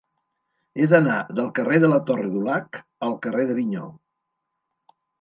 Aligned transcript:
He 0.83 0.87
d'anar 0.93 1.17
del 1.41 1.51
carrer 1.59 1.79
de 1.85 1.91
la 1.93 2.01
Torre 2.09 2.33
Dulac 2.39 2.83
al 3.11 3.17
carrer 3.29 3.49
d'Avinyó. 3.55 3.87